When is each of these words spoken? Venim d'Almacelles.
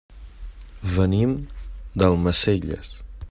Venim 0.93 1.35
d'Almacelles. 2.03 2.93